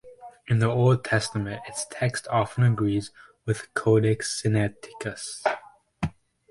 [0.47, 3.11] In the Old Testament its text often agrees
[3.45, 5.45] with Codex Sinaiticus.